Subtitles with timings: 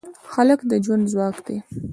[0.33, 1.57] هلک د ژوند ځواک دی.